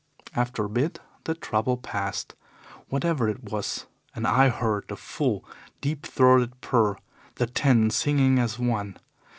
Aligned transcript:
After 0.35 0.65
a 0.65 0.69
bit 0.69 0.99
the 1.25 1.35
trouble 1.35 1.77
passed, 1.77 2.33
whatever 2.89 3.29
it 3.29 3.43
was, 3.51 3.85
and 4.15 4.25
I 4.25 4.49
heard 4.49 4.87
the 4.87 4.95
full, 4.97 5.45
deep 5.79 6.07
throated 6.07 6.59
purr 6.59 6.95
the 7.35 7.45
ten 7.45 7.91
singing 7.91 8.39
as 8.39 8.57
one. 8.57 8.97